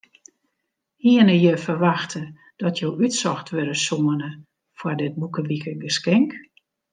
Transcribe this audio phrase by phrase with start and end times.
[0.97, 2.21] Hiene je ferwachte
[2.61, 4.29] dat jo útsocht wurde soene
[4.79, 6.29] foar dit boekewikegeskink?